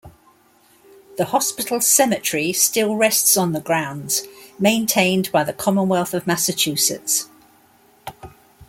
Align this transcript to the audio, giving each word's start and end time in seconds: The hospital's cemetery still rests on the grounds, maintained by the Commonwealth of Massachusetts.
The 1.19 1.25
hospital's 1.25 1.85
cemetery 1.87 2.53
still 2.53 2.95
rests 2.95 3.37
on 3.37 3.51
the 3.51 3.61
grounds, 3.61 4.23
maintained 4.57 5.31
by 5.31 5.43
the 5.43 5.53
Commonwealth 5.53 6.15
of 6.15 6.25
Massachusetts. 6.25 7.29